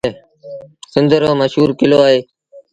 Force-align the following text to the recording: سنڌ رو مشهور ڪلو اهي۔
سنڌ 0.93 1.09
رو 1.21 1.31
مشهور 1.41 1.69
ڪلو 1.79 1.99
اهي۔ 2.07 2.19